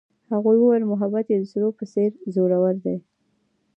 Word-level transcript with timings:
هغې 0.31 0.53
وویل 0.59 0.83
محبت 0.91 1.25
یې 1.31 1.37
د 1.39 1.43
سرود 1.51 1.73
په 1.79 1.85
څېر 1.91 2.11
ژور 2.33 2.51
دی. 2.85 2.97